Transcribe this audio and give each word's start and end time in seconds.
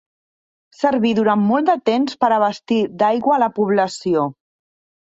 Serví 0.77 1.11
durant 1.19 1.43
molt 1.51 1.69
de 1.73 1.77
temps 1.91 2.17
per 2.25 2.33
abastir 2.39 2.81
d'aigua 3.05 3.39
a 3.39 3.41
la 3.47 3.53
població. 3.61 4.27